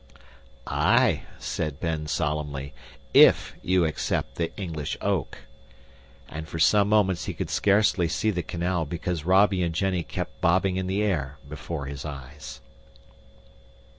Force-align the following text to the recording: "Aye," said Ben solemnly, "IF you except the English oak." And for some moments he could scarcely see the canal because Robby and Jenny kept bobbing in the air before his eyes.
"Aye," 0.65 1.25
said 1.37 1.79
Ben 1.79 2.07
solemnly, 2.07 2.73
"IF 3.13 3.53
you 3.61 3.83
except 3.83 4.33
the 4.33 4.51
English 4.57 4.97
oak." 4.99 5.37
And 6.27 6.47
for 6.47 6.57
some 6.57 6.89
moments 6.89 7.25
he 7.25 7.35
could 7.35 7.51
scarcely 7.51 8.07
see 8.07 8.31
the 8.31 8.41
canal 8.41 8.83
because 8.83 9.25
Robby 9.25 9.61
and 9.61 9.75
Jenny 9.75 10.01
kept 10.01 10.41
bobbing 10.41 10.77
in 10.77 10.87
the 10.87 11.03
air 11.03 11.37
before 11.47 11.85
his 11.85 12.03
eyes. 12.03 12.61